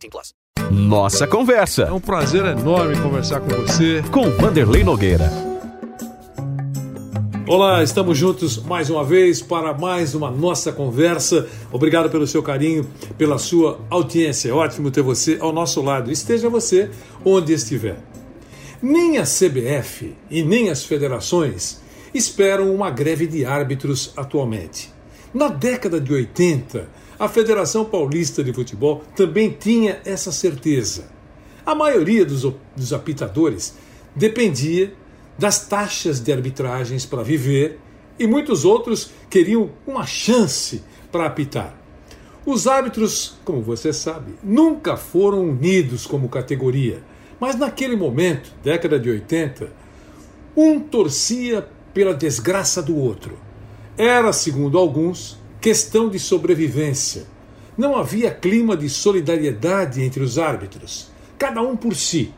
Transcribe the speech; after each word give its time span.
18 0.00 0.10
plus. 0.10 0.34
Nossa 0.70 1.24
É 1.24 1.26
Conversa, 1.26 1.92
um 1.92 2.00
prazer 2.00 2.44
enorme 2.46 2.96
conversar 3.00 3.40
com 3.40 3.48
você. 3.48 4.02
com 4.10 4.30
Vanderlei 4.30 4.82
Nogueira. 4.82 5.30
Olá, 7.46 7.82
estamos 7.82 8.16
juntos 8.16 8.62
mais 8.62 8.88
uma 8.88 9.04
vez 9.04 9.42
para 9.42 9.74
mais 9.74 10.14
uma 10.14 10.30
nossa 10.30 10.72
conversa. 10.72 11.48
Obrigado 11.72 12.08
pelo 12.08 12.26
seu 12.26 12.42
carinho, 12.42 12.88
pela 13.18 13.38
sua 13.38 13.80
audiência. 13.90 14.50
É 14.50 14.52
ótimo 14.52 14.90
ter 14.90 15.02
você 15.02 15.36
ao 15.40 15.52
nosso 15.52 15.82
lado. 15.82 16.12
Esteja 16.12 16.48
você 16.48 16.90
onde 17.24 17.52
estiver. 17.52 17.98
Nem 18.80 19.18
a 19.18 19.24
CBF 19.24 20.14
e 20.30 20.42
nem 20.42 20.70
as 20.70 20.84
federações 20.84 21.80
esperam 22.14 22.72
uma 22.72 22.90
greve 22.90 23.26
de 23.26 23.44
árbitros 23.44 24.12
atualmente. 24.16 24.92
Na 25.34 25.48
década 25.48 26.00
de 26.00 26.12
80, 26.12 26.88
a 27.20 27.28
Federação 27.28 27.84
Paulista 27.84 28.42
de 28.42 28.50
Futebol 28.50 29.04
também 29.14 29.50
tinha 29.50 30.00
essa 30.06 30.32
certeza. 30.32 31.10
A 31.66 31.74
maioria 31.74 32.24
dos, 32.24 32.50
dos 32.74 32.94
apitadores 32.94 33.74
dependia 34.16 34.94
das 35.38 35.66
taxas 35.66 36.18
de 36.18 36.32
arbitragens 36.32 37.04
para 37.04 37.22
viver 37.22 37.78
e 38.18 38.26
muitos 38.26 38.64
outros 38.64 39.10
queriam 39.28 39.68
uma 39.86 40.06
chance 40.06 40.82
para 41.12 41.26
apitar. 41.26 41.78
Os 42.46 42.66
árbitros, 42.66 43.38
como 43.44 43.60
você 43.60 43.92
sabe, 43.92 44.32
nunca 44.42 44.96
foram 44.96 45.42
unidos 45.42 46.06
como 46.06 46.26
categoria, 46.26 47.02
mas 47.38 47.54
naquele 47.54 47.96
momento, 47.96 48.50
década 48.64 48.98
de 48.98 49.10
80, 49.10 49.70
um 50.56 50.80
torcia 50.80 51.68
pela 51.92 52.14
desgraça 52.14 52.82
do 52.82 52.96
outro. 52.96 53.38
Era, 53.98 54.32
segundo 54.32 54.78
alguns, 54.78 55.39
questão 55.60 56.08
de 56.08 56.18
sobrevivência. 56.18 57.26
Não 57.76 57.96
havia 57.96 58.30
clima 58.30 58.76
de 58.76 58.88
solidariedade 58.88 60.02
entre 60.02 60.22
os 60.22 60.38
árbitros, 60.38 61.10
cada 61.38 61.60
um 61.60 61.76
por 61.76 61.94
si. 61.94 62.32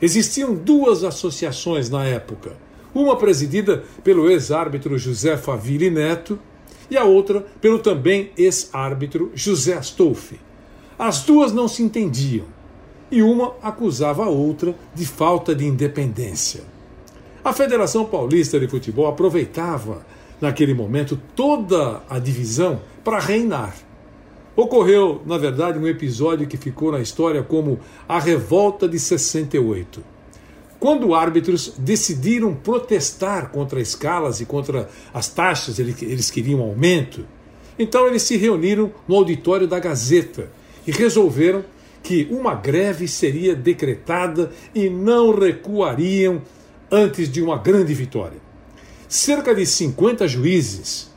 Existiam 0.00 0.54
duas 0.54 1.02
associações 1.02 1.90
na 1.90 2.04
época, 2.04 2.56
uma 2.94 3.16
presidida 3.16 3.84
pelo 4.04 4.30
ex-árbitro 4.30 4.98
José 4.98 5.36
Faville 5.36 5.90
Neto 5.90 6.38
e 6.90 6.96
a 6.96 7.04
outra 7.04 7.44
pelo 7.60 7.78
também 7.78 8.30
ex-árbitro 8.36 9.32
José 9.34 9.74
Astolfi. 9.74 10.38
As 10.98 11.22
duas 11.22 11.52
não 11.52 11.68
se 11.68 11.82
entendiam 11.82 12.46
e 13.10 13.22
uma 13.22 13.54
acusava 13.62 14.24
a 14.24 14.28
outra 14.28 14.74
de 14.94 15.06
falta 15.06 15.54
de 15.54 15.64
independência. 15.64 16.62
A 17.42 17.52
Federação 17.52 18.04
Paulista 18.04 18.60
de 18.60 18.68
Futebol 18.68 19.06
aproveitava, 19.06 20.04
naquele 20.40 20.74
momento, 20.74 21.20
toda 21.34 22.02
a 22.08 22.18
divisão 22.18 22.80
para 23.04 23.18
reinar. 23.18 23.74
Ocorreu, 24.56 25.22
na 25.24 25.38
verdade, 25.38 25.78
um 25.78 25.86
episódio 25.86 26.46
que 26.46 26.56
ficou 26.56 26.90
na 26.90 27.00
história 27.00 27.42
como 27.42 27.78
a 28.08 28.18
Revolta 28.18 28.88
de 28.88 28.98
68. 28.98 30.02
Quando 30.80 31.14
árbitros 31.14 31.74
decidiram 31.78 32.54
protestar 32.54 33.50
contra 33.50 33.80
escalas 33.80 34.40
e 34.40 34.44
contra 34.46 34.88
as 35.12 35.28
taxas, 35.28 35.78
ele- 35.78 35.94
eles 36.02 36.30
queriam 36.30 36.60
aumento, 36.60 37.24
então 37.78 38.06
eles 38.06 38.22
se 38.22 38.36
reuniram 38.36 38.92
no 39.06 39.16
auditório 39.16 39.66
da 39.66 39.78
Gazeta 39.78 40.50
e 40.86 40.90
resolveram 40.92 41.64
que 42.02 42.28
uma 42.30 42.54
greve 42.54 43.06
seria 43.08 43.54
decretada 43.54 44.50
e 44.74 44.88
não 44.88 45.36
recuariam 45.36 46.42
antes 46.90 47.30
de 47.30 47.42
uma 47.42 47.58
grande 47.58 47.92
vitória. 47.92 48.38
Cerca 49.08 49.54
de 49.54 49.64
50 49.64 50.28
juízes, 50.28 51.10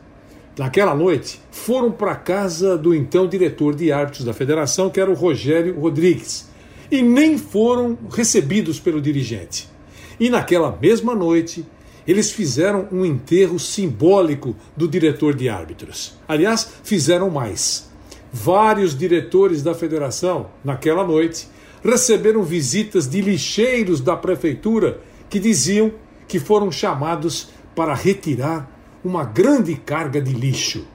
naquela 0.57 0.95
noite, 0.95 1.41
foram 1.51 1.91
para 1.91 2.13
a 2.13 2.15
casa 2.15 2.77
do 2.77 2.95
então 2.95 3.27
diretor 3.27 3.75
de 3.75 3.91
árbitros 3.91 4.23
da 4.23 4.31
federação, 4.31 4.89
que 4.89 5.01
era 5.01 5.11
o 5.11 5.13
Rogério 5.13 5.77
Rodrigues, 5.77 6.47
e 6.89 7.01
nem 7.01 7.37
foram 7.37 7.97
recebidos 8.09 8.79
pelo 8.79 9.01
dirigente. 9.01 9.69
E 10.17 10.29
naquela 10.29 10.77
mesma 10.81 11.13
noite, 11.13 11.65
eles 12.07 12.31
fizeram 12.31 12.87
um 12.93 13.05
enterro 13.05 13.59
simbólico 13.59 14.55
do 14.73 14.87
diretor 14.87 15.35
de 15.35 15.49
árbitros. 15.49 16.13
Aliás, 16.25 16.69
fizeram 16.83 17.29
mais. 17.29 17.89
Vários 18.31 18.97
diretores 18.97 19.61
da 19.61 19.73
federação, 19.73 20.49
naquela 20.63 21.03
noite, 21.05 21.45
receberam 21.83 22.41
visitas 22.41 23.05
de 23.05 23.19
lixeiros 23.19 23.99
da 23.99 24.15
prefeitura 24.15 25.01
que 25.29 25.39
diziam 25.39 25.91
que 26.25 26.39
foram 26.39 26.71
chamados 26.71 27.49
para 27.75 27.93
retirar 27.93 28.69
uma 29.03 29.23
grande 29.23 29.75
carga 29.75 30.21
de 30.21 30.33
lixo. 30.33 30.85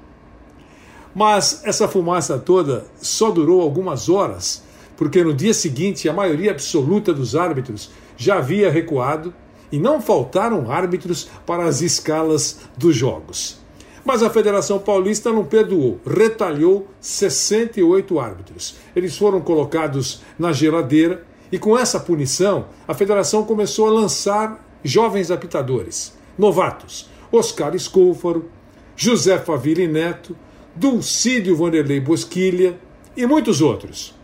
Mas 1.15 1.63
essa 1.65 1.89
fumaça 1.89 2.39
toda 2.39 2.87
só 3.01 3.31
durou 3.31 3.61
algumas 3.61 4.09
horas, 4.09 4.63
porque 4.97 5.25
no 5.25 5.33
dia 5.33 5.55
seguinte 5.55 6.09
a 6.09 6.13
maioria 6.13 6.51
absoluta 6.51 7.13
dos 7.13 7.35
árbitros 7.35 7.91
já 8.17 8.37
havia 8.37 8.71
recuado 8.71 9.33
e 9.73 9.79
não 9.79 10.01
faltaram 10.01 10.71
árbitros 10.71 11.29
para 11.45 11.65
as 11.65 11.81
escalas 11.81 12.61
dos 12.77 12.95
jogos. 12.95 13.59
Mas 14.05 14.23
a 14.23 14.31
Federação 14.31 14.79
Paulista 14.79 15.33
não 15.33 15.45
perdoou, 15.45 16.01
retalhou 16.07 16.87
68 17.01 18.21
árbitros. 18.21 18.77
Eles 18.95 19.17
foram 19.17 19.41
colocados 19.41 20.23
na 20.39 20.53
geladeira 20.53 21.25
e 21.51 21.59
com 21.59 21.77
essa 21.77 21.99
punição 21.99 22.67
a 22.87 22.95
federação 22.95 23.45
começou 23.45 23.89
a 23.89 23.91
lançar 23.91 24.65
jovens 24.85 25.31
apitadores, 25.31 26.16
novatos, 26.39 27.09
Oscar 27.33 27.75
Escúfaro, 27.75 28.51
José 28.97 29.39
Faville 29.39 29.87
Neto, 29.87 30.37
Dulcídio 30.75 31.57
Vanderlei 31.57 32.01
Bosquilha 32.01 32.79
e 33.17 33.27
muitos 33.27 33.61
outros. 33.61 34.15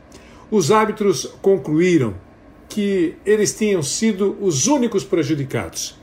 Os 0.50 0.70
árbitros 0.70 1.26
concluíram 1.40 2.14
que 2.68 3.14
eles 3.24 3.54
tinham 3.54 3.82
sido 3.82 4.36
os 4.40 4.66
únicos 4.66 5.04
prejudicados. 5.04 5.98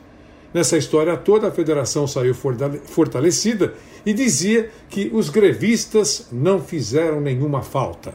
Nessa 0.53 0.77
história 0.77 1.15
toda, 1.15 1.47
a 1.47 1.51
federação 1.51 2.07
saiu 2.07 2.33
fortale- 2.33 2.81
fortalecida 2.83 3.73
e 4.05 4.13
dizia 4.13 4.71
que 4.89 5.11
os 5.13 5.29
grevistas 5.29 6.27
não 6.31 6.61
fizeram 6.61 7.21
nenhuma 7.21 7.61
falta. 7.61 8.13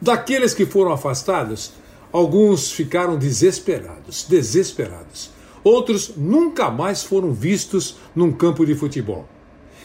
Daqueles 0.00 0.52
que 0.52 0.66
foram 0.66 0.92
afastados, 0.92 1.72
alguns 2.12 2.72
ficaram 2.72 3.16
desesperados, 3.16 4.24
desesperados. 4.28 5.30
Outros 5.64 6.12
nunca 6.14 6.70
mais 6.70 7.02
foram 7.02 7.32
vistos 7.32 7.96
num 8.14 8.30
campo 8.30 8.66
de 8.66 8.74
futebol. 8.74 9.26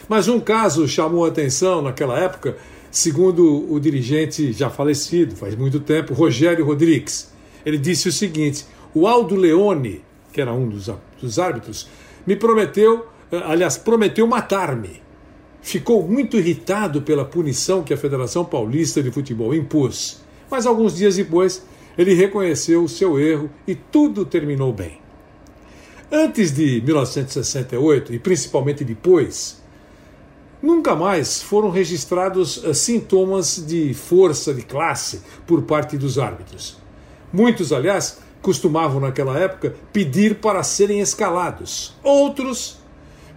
Mas 0.09 0.28
um 0.28 0.40
caso 0.40 0.88
chamou 0.88 1.23
a 1.23 1.29
atenção 1.29 1.81
naquela 1.81 2.19
época, 2.19 2.57
segundo 2.91 3.72
o 3.72 3.79
dirigente 3.79 4.51
já 4.51 4.69
falecido, 4.69 5.38
faz 5.38 5.56
muito 5.56 5.79
tempo, 5.79 6.13
Rogério 6.13 6.66
Rodrigues. 6.66 7.31
Ele 7.66 7.78
disse 7.78 8.09
o 8.09 8.12
seguinte: 8.12 8.66
o 8.94 9.07
Aldo 9.07 9.35
Leone, 9.35 10.03
que 10.34 10.41
era 10.41 10.51
um 10.51 10.67
dos, 10.67 10.91
dos 11.22 11.40
árbitros, 11.40 11.88
me 12.28 12.35
prometeu, 12.35 13.06
eh, 13.31 13.41
aliás, 13.46 13.78
prometeu 13.78 14.28
matar-me. 14.28 15.01
Ficou 15.61 16.06
muito 16.06 16.38
irritado 16.38 17.01
pela 17.03 17.23
punição 17.23 17.84
que 17.84 17.94
a 17.94 17.97
Federação 17.97 18.44
Paulista 18.44 19.01
de 19.03 19.11
Futebol 19.11 19.53
impôs. 19.53 20.22
Mas 20.50 20.66
alguns 20.66 20.96
dias 20.96 21.16
depois, 21.16 21.64
ele 21.97 22.14
reconheceu 22.14 22.84
o 22.84 22.90
seu 22.90 23.20
erro 23.20 23.49
e 23.67 23.75
tudo 23.75 24.25
terminou 24.25 24.73
bem. 24.73 25.09
Antes 26.11 26.52
de 26.52 26.82
1968, 26.82 28.16
e 28.16 28.20
principalmente 28.20 28.84
depois, 28.84 29.61
nunca 30.59 30.96
mais 30.96 31.40
foram 31.40 31.70
registrados 31.70 32.64
eh, 32.66 32.73
sintomas 32.73 33.64
de 33.64 33.94
força 33.94 34.52
de 34.52 34.64
classe 34.64 35.22
por 35.46 35.61
parte 35.61 36.00
dos 36.00 36.17
árbitros. 36.17 36.78
Muitos, 37.32 37.72
aliás, 37.72 38.17
costumavam 38.41 39.00
naquela 39.00 39.38
época 39.38 39.76
pedir 39.94 40.35
para 40.35 40.64
serem 40.64 41.00
escalados. 41.00 41.94
Outros 42.03 42.79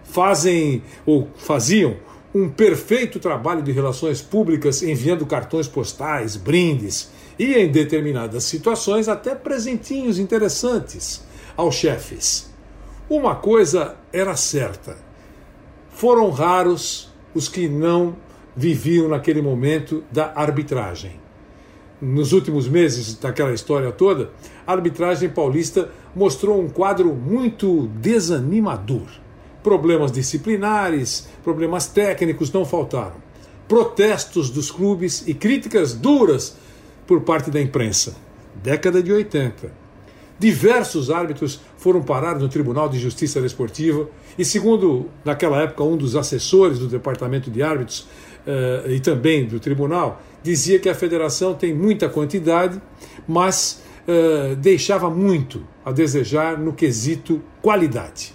fazem 0.03 0.81
ou 1.05 1.27
faziam 1.35 1.97
um 2.33 2.49
perfeito 2.49 3.19
trabalho 3.19 3.61
de 3.61 3.71
relações 3.71 4.19
públicas 4.19 4.81
enviando 4.81 5.27
cartões 5.27 5.67
postais, 5.67 6.35
brindes 6.35 7.11
e, 7.37 7.53
em 7.53 7.71
determinadas 7.71 8.45
situações, 8.45 9.07
até 9.07 9.35
presentinhos 9.35 10.17
interessantes 10.17 11.23
aos 11.55 11.75
chefes. 11.75 12.52
Uma 13.13 13.35
coisa 13.35 13.95
era 14.11 14.35
certa: 14.35 14.97
foram 15.91 16.31
raros 16.31 17.13
os 17.35 17.47
que 17.47 17.69
não 17.69 18.15
viviam 18.55 19.07
naquele 19.07 19.39
momento 19.39 20.03
da 20.11 20.33
arbitragem. 20.35 21.21
nos 22.01 22.33
últimos 22.33 22.67
meses 22.67 23.13
daquela 23.13 23.53
história 23.53 23.91
toda, 23.91 24.31
a 24.65 24.71
arbitragem 24.71 25.29
paulista 25.29 25.91
mostrou 26.15 26.59
um 26.59 26.67
quadro 26.67 27.13
muito 27.13 27.87
desanimador. 28.01 29.07
Problemas 29.61 30.11
disciplinares, 30.11 31.29
problemas 31.43 31.85
técnicos 31.85 32.51
não 32.51 32.65
faltaram. 32.65 33.17
Protestos 33.67 34.49
dos 34.49 34.71
clubes 34.71 35.23
e 35.27 35.35
críticas 35.35 35.93
duras 35.93 36.57
por 37.05 37.21
parte 37.21 37.51
da 37.51 37.61
imprensa. 37.61 38.15
Década 38.55 39.03
de 39.03 39.13
80. 39.13 39.82
Diversos 40.43 41.09
árbitros 41.09 41.61
foram 41.77 42.01
parar 42.01 42.37
no 42.37 42.49
Tribunal 42.49 42.89
de 42.89 42.99
Justiça 42.99 43.39
Desportiva 43.39 44.09
e, 44.37 44.43
segundo, 44.43 45.09
naquela 45.23 45.61
época, 45.61 45.85
um 45.85 45.95
dos 45.95 46.17
assessores 46.17 46.79
do 46.79 46.89
Departamento 46.89 47.49
de 47.49 47.63
Árbitros 47.63 48.01
uh, 48.45 48.91
e 48.91 48.99
também 48.99 49.45
do 49.45 49.57
Tribunal, 49.57 50.21
dizia 50.43 50.79
que 50.79 50.89
a 50.89 50.93
federação 50.93 51.53
tem 51.53 51.73
muita 51.73 52.09
quantidade, 52.09 52.81
mas 53.25 53.81
uh, 54.05 54.53
deixava 54.57 55.09
muito 55.09 55.65
a 55.85 55.93
desejar 55.93 56.59
no 56.59 56.73
quesito 56.73 57.41
qualidade. 57.61 58.33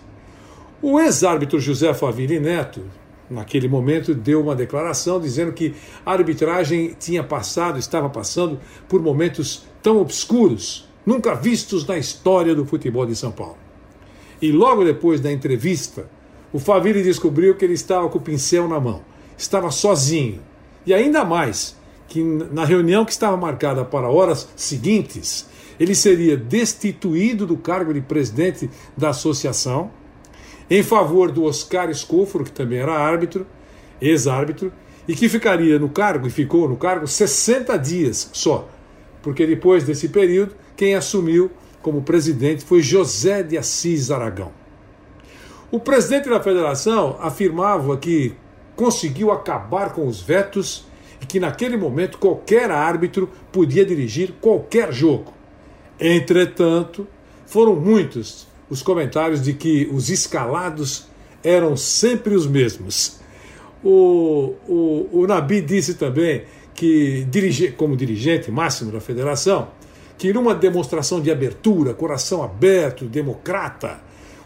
O 0.81 0.99
ex-árbitro 0.99 1.61
José 1.61 1.93
Faville 1.93 2.41
Neto, 2.41 2.81
naquele 3.29 3.69
momento, 3.69 4.15
deu 4.15 4.41
uma 4.41 4.57
declaração 4.57 5.21
dizendo 5.21 5.53
que 5.53 5.75
a 6.07 6.13
arbitragem 6.13 6.97
tinha 6.99 7.23
passado, 7.23 7.79
estava 7.79 8.09
passando 8.09 8.59
por 8.89 9.03
momentos 9.03 9.67
tão 9.83 10.01
obscuros, 10.01 10.88
nunca 11.05 11.35
vistos 11.35 11.87
na 11.87 11.97
história 11.99 12.55
do 12.55 12.65
futebol 12.65 13.07
de 13.07 13.17
São 13.17 13.33
Paulo. 13.33 13.59
E 14.41 14.53
logo 14.53 14.85
depois 14.85 15.21
da 15.21 15.33
entrevista, 15.33 16.09
o 16.53 16.59
Faville 16.59 17.03
descobriu 17.03 17.57
que 17.57 17.65
ele 17.65 17.75
estava 17.75 18.09
com 18.09 18.19
o 18.19 18.23
pincel 18.23 18.69
na 18.69 18.79
mão, 18.79 19.03
estava 19.37 19.71
sozinho. 19.71 20.41
E 20.87 20.95
ainda 20.95 21.25
mais, 21.25 21.77
que 22.07 22.23
na 22.23 22.65
reunião 22.65 23.05
que 23.05 23.13
estava 23.13 23.37
marcada 23.37 23.85
para 23.85 24.09
horas 24.09 24.49
seguintes, 24.57 25.47
ele 25.79 25.95
seria 25.95 26.37
destituído 26.37 27.47
do 27.47 27.57
cargo 27.57 27.93
de 27.93 28.01
presidente 28.01 28.71
da 28.97 29.11
associação, 29.11 29.91
em 30.71 30.83
favor 30.83 31.31
do 31.31 31.45
Oscar 31.45 31.91
Escoforo, 31.91 32.45
que 32.45 32.53
também 32.53 32.79
era 32.79 32.93
árbitro, 32.93 33.47
ex-árbitro, 34.01 34.73
e 35.07 35.15
que 35.15 35.29
ficaria 35.29 35.79
no 35.79 35.89
cargo, 35.89 36.27
e 36.27 36.31
ficou 36.31 36.69
no 36.69 36.77
cargo, 36.77 37.07
60 37.07 37.77
dias 37.79 38.29
só, 38.33 38.69
porque 39.23 39.47
depois 39.47 39.85
desse 39.85 40.09
período, 40.09 40.55
quem 40.79 40.95
assumiu 40.95 41.51
como 41.83 42.03
presidente 42.03 42.65
foi 42.65 42.81
José 42.81 43.43
de 43.43 43.59
Assis 43.59 44.13
Aragão. 44.13 44.53
O 45.73 45.81
presidente 45.81 46.29
da 46.29 46.41
federação 46.41 47.19
afirmava 47.21 47.97
que 47.97 48.33
conseguiu 48.77 49.33
acabar 49.33 49.93
com 49.93 50.07
os 50.07 50.23
vetos 50.23 50.87
e 51.21 51.27
que 51.27 51.41
naquele 51.41 51.77
momento 51.77 52.17
qualquer 52.17 52.71
árbitro 52.71 53.29
podia 53.51 53.85
dirigir 53.85 54.35
qualquer 54.41 54.93
jogo. 54.93 55.35
Entretanto, 55.99 57.09
foram 57.45 57.75
muitos 57.75 58.47
os 58.71 58.81
comentários 58.81 59.43
de 59.43 59.55
que 59.55 59.91
os 59.93 60.09
escalados 60.09 61.09
eram 61.43 61.77
sempre 61.77 62.37
os 62.37 62.47
mesmos. 62.47 63.19
O, 63.83 64.55
o, 64.69 65.09
o 65.11 65.27
Nabi 65.27 65.61
disse 65.61 65.95
também 65.95 66.45
que, 66.73 67.27
dirige, 67.29 67.73
como 67.73 67.97
dirigente 67.97 68.49
máximo 68.53 68.93
da 68.93 69.01
federação, 69.01 69.69
que 70.19 70.33
numa 70.33 70.55
demonstração 70.55 71.21
de 71.21 71.31
abertura, 71.31 71.95
coração 71.95 72.43
aberto, 72.43 73.05
democrata, 73.05 74.01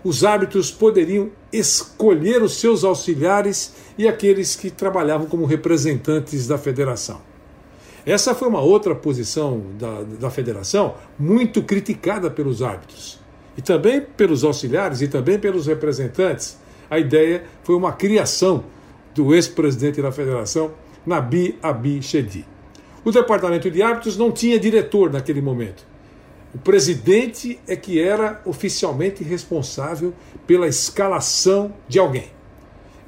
os 0.05 0.23
árbitros 0.23 0.71
poderiam 0.71 1.31
escolher 1.53 2.43
os 2.43 2.57
seus 2.57 2.85
auxiliares 2.85 3.73
e 3.97 4.07
aqueles 4.07 4.55
que 4.55 4.71
trabalhavam 4.71 5.27
como 5.27 5.47
representantes 5.47 6.47
da 6.47 6.59
federação. 6.59 7.21
Essa 8.05 8.35
foi 8.35 8.49
uma 8.49 8.61
outra 8.61 8.95
posição 8.95 9.63
da, 9.79 10.03
da 10.03 10.31
federação 10.31 10.97
muito 11.19 11.63
criticada 11.63 12.31
pelos 12.31 12.61
árbitros 12.61 13.21
e 13.57 13.63
também 13.63 14.01
pelos 14.01 14.45
auxiliares 14.45 15.01
e 15.01 15.09
também 15.09 15.39
pelos 15.39 15.67
representantes. 15.67 16.59
A 16.91 16.99
ideia 16.99 17.45
foi 17.63 17.77
uma 17.77 17.93
criação 17.93 18.65
do 19.15 19.35
ex-presidente 19.35 20.03
da 20.03 20.11
federação, 20.11 20.73
Nabi 21.07 21.59
Abi 21.63 22.03
Shedi. 22.03 22.52
O 23.05 23.11
departamento 23.11 23.71
de 23.71 23.83
árbitros 23.83 24.17
não 24.17 24.31
tinha 24.31 24.59
diretor 24.59 25.11
naquele 25.13 25.43
momento. 25.43 25.85
O 26.55 26.59
presidente 26.59 27.59
é 27.67 27.75
que 27.75 28.01
era 28.01 28.41
oficialmente 28.45 29.25
responsável 29.25 30.13
pela 30.47 30.69
escalação 30.69 31.73
de 31.89 31.99
alguém. 31.99 32.27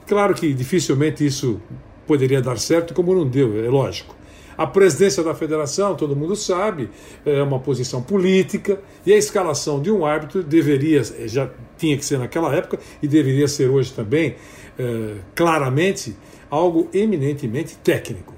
Claro 0.06 0.34
que 0.34 0.52
dificilmente 0.52 1.24
isso 1.24 1.60
poderia 2.06 2.40
dar 2.40 2.58
certo, 2.58 2.92
como 2.92 3.14
não 3.14 3.26
deu, 3.26 3.64
é 3.64 3.68
lógico. 3.68 4.16
A 4.56 4.66
presidência 4.66 5.22
da 5.22 5.34
federação, 5.34 5.94
todo 5.94 6.14
mundo 6.14 6.36
sabe, 6.36 6.88
é 7.24 7.42
uma 7.42 7.58
posição 7.58 8.02
política 8.02 8.80
e 9.04 9.12
a 9.12 9.16
escalação 9.16 9.82
de 9.82 9.90
um 9.90 10.06
árbitro 10.06 10.42
deveria, 10.42 11.02
já 11.26 11.50
tinha 11.76 11.96
que 11.96 12.04
ser 12.04 12.18
naquela 12.18 12.54
época 12.54 12.78
e 13.02 13.08
deveria 13.08 13.48
ser 13.48 13.68
hoje 13.68 13.92
também, 13.92 14.36
é, 14.78 15.14
claramente, 15.34 16.16
algo 16.48 16.88
eminentemente 16.92 17.76
técnico. 17.78 18.32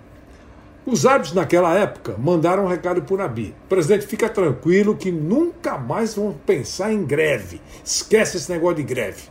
Os 0.86 1.04
árbitros 1.04 1.34
naquela 1.34 1.74
época 1.74 2.14
mandaram 2.16 2.64
um 2.64 2.68
recado 2.68 3.02
para 3.02 3.14
o 3.14 3.18
Nabi: 3.18 3.52
presidente, 3.68 4.06
fica 4.06 4.28
tranquilo 4.28 4.96
que 4.96 5.10
nunca 5.10 5.76
mais 5.76 6.14
vão 6.14 6.32
pensar 6.46 6.92
em 6.92 7.04
greve. 7.04 7.60
Esquece 7.84 8.36
esse 8.36 8.50
negócio 8.50 8.76
de 8.76 8.84
greve. 8.84 9.24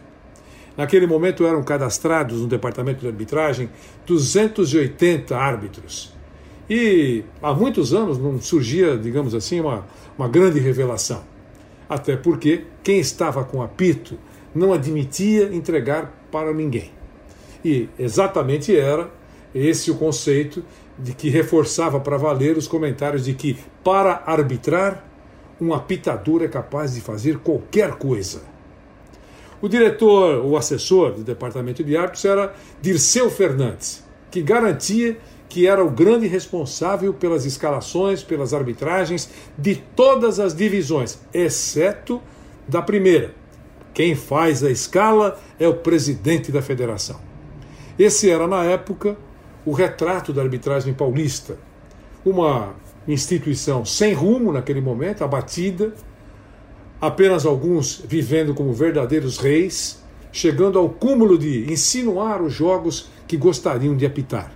Naquele 0.76 1.08
momento 1.08 1.46
eram 1.46 1.64
cadastrados 1.64 2.42
no 2.42 2.48
departamento 2.48 3.00
de 3.00 3.08
arbitragem 3.08 3.70
280 4.06 5.38
árbitros. 5.38 6.14
E 6.70 7.24
há 7.42 7.54
muitos 7.54 7.94
anos 7.94 8.18
não 8.18 8.42
surgia, 8.42 8.98
digamos 8.98 9.34
assim, 9.34 9.62
uma, 9.62 9.86
uma 10.18 10.28
grande 10.28 10.60
revelação. 10.60 11.24
Até 11.88 12.18
porque 12.18 12.66
quem 12.84 13.00
estava 13.00 13.46
com 13.46 13.62
apito 13.62 14.18
não 14.54 14.74
admitia 14.74 15.54
entregar 15.54 16.12
para 16.30 16.52
ninguém. 16.52 16.92
E 17.64 17.88
exatamente 17.98 18.76
era 18.76 19.10
esse 19.54 19.90
o 19.90 19.96
conceito 19.96 20.64
de 20.98 21.14
que 21.14 21.30
reforçava 21.30 22.00
para 22.00 22.18
valer 22.18 22.58
os 22.58 22.68
comentários 22.68 23.26
de 23.26 23.34
que, 23.34 23.58
para 23.84 24.24
arbitrar, 24.26 25.06
um 25.60 25.74
apitador 25.74 26.44
é 26.44 26.48
capaz 26.48 26.94
de 26.94 27.02
fazer 27.02 27.40
qualquer 27.40 27.96
coisa. 27.96 28.44
O 29.62 29.68
diretor, 29.68 30.46
o 30.46 30.58
assessor 30.58 31.14
do 31.14 31.24
departamento 31.24 31.84
de 31.84 31.96
árbitros 31.96 32.26
era 32.26 32.54
Dirceu 32.82 33.30
Fernandes, 33.30 34.04
que 34.30 34.42
garantia 34.42 35.18
que 35.48 35.68
era 35.68 35.84
o 35.84 35.90
grande 35.90 36.28
responsável 36.28 37.14
pelas 37.14 37.46
escalações, 37.46 38.24
pelas 38.24 38.54
arbitragens 38.54 39.30
de 39.58 39.76
todas 39.76 40.40
as 40.40 40.54
divisões, 40.54 41.20
exceto 41.34 42.22
da 42.68 42.82
primeira. 42.82 43.34
Quem 43.94 44.16
faz 44.16 44.64
a 44.64 44.70
escala 44.70 45.40
é 45.58 45.68
o 45.68 45.76
presidente 45.76 46.52
da 46.52 46.62
federação. 46.62 47.20
Esse 47.98 48.30
era, 48.30 48.46
na 48.46 48.64
época, 48.66 49.16
o 49.66 49.72
retrato 49.72 50.32
da 50.32 50.42
arbitragem 50.42 50.94
paulista. 50.94 51.58
Uma 52.24 52.76
instituição 53.08 53.84
sem 53.84 54.14
rumo 54.14 54.52
naquele 54.52 54.82
momento, 54.82 55.24
abatida, 55.24 55.94
apenas 57.02 57.46
alguns 57.46 58.04
vivendo 58.08 58.54
como 58.54 58.74
verdadeiros 58.74 59.38
reis, 59.38 60.04
chegando 60.32 60.78
ao 60.78 60.90
cúmulo 60.90 61.38
de 61.38 61.72
insinuar 61.72 62.42
os 62.42 62.54
jogos 62.54 63.10
que 63.28 63.38
gostariam 63.38 63.96
de 63.96 64.06
apitar. 64.06 64.52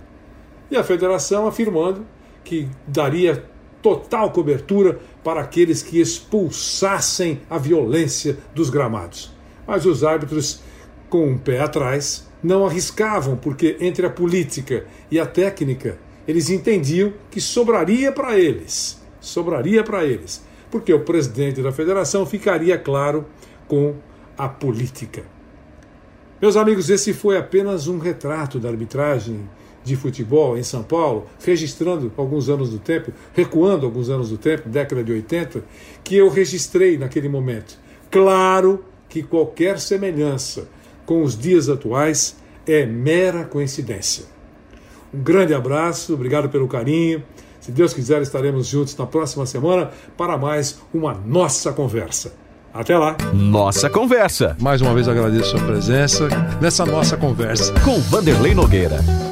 E 0.70 0.76
a 0.76 0.84
federação 0.84 1.46
afirmando 1.46 2.06
que 2.44 2.68
daria 2.86 3.44
total 3.82 4.30
cobertura 4.30 5.00
para 5.24 5.40
aqueles 5.40 5.82
que 5.82 6.00
expulsassem 6.00 7.40
a 7.48 7.58
violência 7.58 8.38
dos 8.54 8.70
gramados. 8.70 9.32
Mas 9.66 9.86
os 9.86 10.04
árbitros, 10.04 10.60
com 11.08 11.28
um 11.28 11.38
pé 11.38 11.60
atrás, 11.60 12.29
não 12.42 12.66
arriscavam, 12.66 13.36
porque 13.36 13.76
entre 13.80 14.06
a 14.06 14.10
política 14.10 14.84
e 15.10 15.18
a 15.18 15.26
técnica, 15.26 15.98
eles 16.26 16.50
entendiam 16.50 17.12
que 17.30 17.40
sobraria 17.40 18.12
para 18.12 18.38
eles. 18.38 19.00
Sobraria 19.20 19.82
para 19.82 20.04
eles. 20.04 20.42
Porque 20.70 20.92
o 20.92 21.00
presidente 21.00 21.62
da 21.62 21.72
federação 21.72 22.24
ficaria 22.24 22.78
claro 22.78 23.26
com 23.66 23.94
a 24.38 24.48
política. 24.48 25.24
Meus 26.40 26.56
amigos, 26.56 26.88
esse 26.88 27.12
foi 27.12 27.36
apenas 27.36 27.86
um 27.86 27.98
retrato 27.98 28.58
da 28.58 28.68
arbitragem 28.68 29.48
de 29.82 29.96
futebol 29.96 30.56
em 30.56 30.62
São 30.62 30.82
Paulo, 30.82 31.26
registrando 31.44 32.12
alguns 32.16 32.48
anos 32.48 32.70
do 32.70 32.78
tempo, 32.78 33.12
recuando 33.34 33.86
alguns 33.86 34.08
anos 34.08 34.30
do 34.30 34.38
tempo, 34.38 34.68
década 34.68 35.02
de 35.02 35.12
80, 35.12 35.64
que 36.02 36.16
eu 36.16 36.28
registrei 36.28 36.96
naquele 36.96 37.28
momento. 37.28 37.78
Claro 38.10 38.84
que 39.08 39.22
qualquer 39.22 39.78
semelhança 39.78 40.68
com 41.10 41.24
os 41.24 41.36
dias 41.36 41.68
atuais 41.68 42.36
é 42.64 42.86
mera 42.86 43.42
coincidência. 43.42 44.26
Um 45.12 45.20
grande 45.20 45.52
abraço, 45.52 46.14
obrigado 46.14 46.48
pelo 46.48 46.68
carinho. 46.68 47.20
Se 47.60 47.72
Deus 47.72 47.92
quiser, 47.92 48.22
estaremos 48.22 48.68
juntos 48.68 48.96
na 48.96 49.04
próxima 49.04 49.44
semana 49.44 49.90
para 50.16 50.38
mais 50.38 50.78
uma 50.94 51.12
nossa 51.12 51.72
conversa. 51.72 52.32
Até 52.72 52.96
lá. 52.96 53.16
Nossa 53.34 53.90
conversa. 53.90 54.56
Mais 54.60 54.80
uma 54.80 54.94
vez 54.94 55.08
agradeço 55.08 55.56
a 55.56 55.58
sua 55.58 55.66
presença 55.66 56.28
nessa 56.62 56.86
nossa 56.86 57.16
conversa 57.16 57.74
com 57.80 57.98
Vanderlei 57.98 58.54
Nogueira. 58.54 59.29